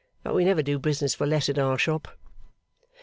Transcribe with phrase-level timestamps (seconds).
[0.23, 2.07] But we never do business for less at our shop.